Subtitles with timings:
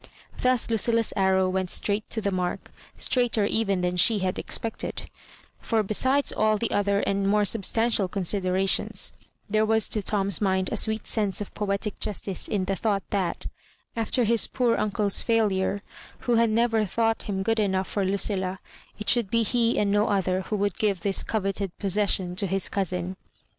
[0.41, 5.03] Thus Lucilla's arrow went straight to the mark^straighter even than she had expected;
[5.59, 9.13] for besides all the other and more substantial considerations,
[9.47, 13.45] there was to Tom's mind a sweet sense of poetic justice in the thought t^at,
[13.95, 15.83] after his poor uncle's failure,
[16.21, 18.59] who had never thought him good enough for Lucilla,
[18.97, 22.69] it should be he and no other who would give this coveted possession to his
[22.69, 23.17] cou sin.